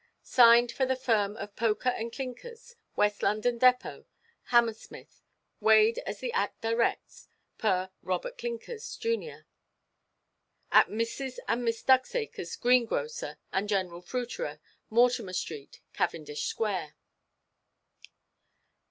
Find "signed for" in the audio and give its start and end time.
0.23-0.83